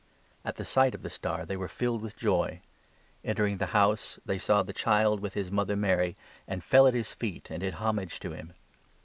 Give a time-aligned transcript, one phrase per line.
[0.43, 2.61] At the sight of the star they 10 were filled with joy.
[3.23, 6.95] Entering the house, they saw the child n with his mother Mary, and fell at
[6.95, 8.53] his feet and did homage to him.